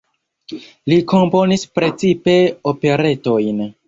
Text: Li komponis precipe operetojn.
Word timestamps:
Li 0.91 0.95
komponis 1.11 1.65
precipe 1.79 2.35
operetojn. 2.73 3.61